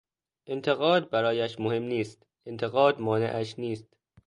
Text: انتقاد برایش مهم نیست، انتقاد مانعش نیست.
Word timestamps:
انتقاد 0.49 1.09
برایش 1.09 1.59
مهم 1.59 1.83
نیست، 1.83 2.25
انتقاد 2.45 2.99
مانعش 2.99 3.59
نیست. 3.59 3.95